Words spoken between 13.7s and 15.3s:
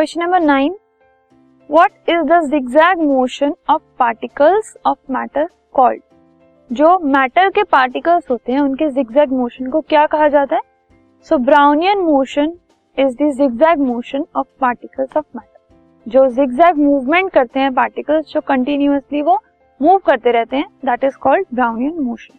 motion of particles of